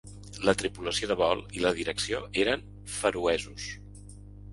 La 0.47 0.53
tripulació 0.59 1.09
de 1.11 1.17
vol 1.19 1.43
i 1.57 1.61
la 1.65 1.71
direcció 1.79 2.21
eren 2.45 2.65
feroesos. 2.95 3.69